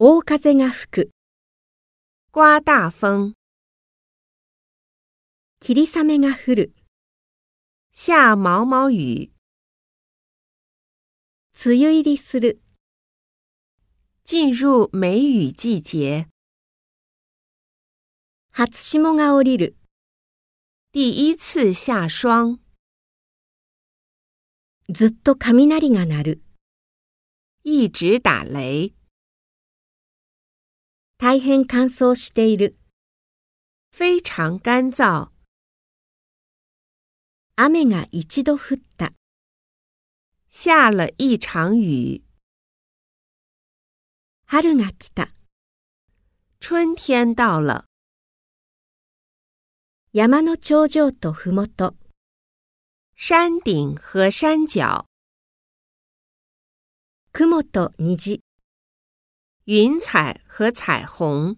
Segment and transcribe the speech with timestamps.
[0.00, 1.10] 大風が吹く、
[2.32, 3.34] 刮大风，
[5.60, 6.74] 霧雨が降る、
[7.92, 9.30] 下毛毛雨，
[11.64, 12.60] 梅雨入りする、
[14.24, 16.26] 进入梅雨季节，
[18.50, 19.76] 初霜が降りる、
[20.92, 22.58] 第一次下霜，
[24.88, 26.42] ずっと雷が鳴る、
[27.62, 28.92] 一直打雷，
[31.24, 32.76] 大変乾燥している、
[33.90, 35.30] 非常干燥，
[37.56, 39.14] 雨が一度降った、
[40.50, 42.22] 下了一场雨，
[44.46, 45.30] 春が来た、
[46.60, 47.86] 春天到了，
[50.12, 51.94] 山の頂上とふもと、
[53.16, 55.06] 山顶和山脚，
[57.32, 58.42] 雲と虹、
[59.66, 61.56] 云彩和彩虹。